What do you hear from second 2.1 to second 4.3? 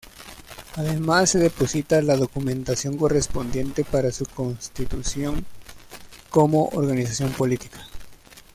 documentación correspondiente para su